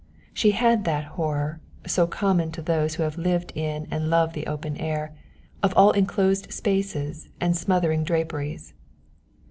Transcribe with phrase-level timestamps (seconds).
[0.33, 4.47] She had that horror, so common to those who have lived in and love the
[4.47, 5.13] open air,
[5.61, 8.73] of all enclosed spaces and smothering draperies.